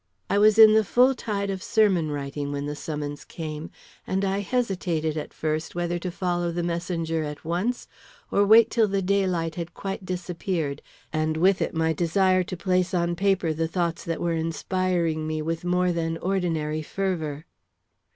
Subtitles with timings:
[0.31, 3.69] I was in the full tide of sermon writing when the summons came,
[4.07, 7.87] and I hesitated at first whether to follow the messenger at once
[8.31, 10.81] or wait till the daylight had quite disappeared,
[11.13, 15.39] and with it my desire to place on paper the thoughts that were inspiring me
[15.39, 17.45] with more than ordinary fervor.